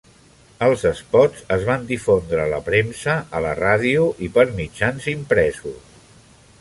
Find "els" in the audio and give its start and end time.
0.67-0.85